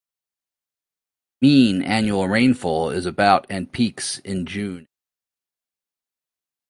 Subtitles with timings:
[1.41, 4.89] Mean annual rainfall is about and peaks in June and October.